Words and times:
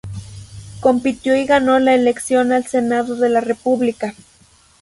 Compitió 0.79 1.35
y 1.37 1.45
ganó 1.45 1.77
la 1.77 1.93
elección 1.93 2.51
al 2.51 2.65
Senado 2.65 3.15
de 3.17 3.29
la 3.29 3.39
república. 3.39 4.15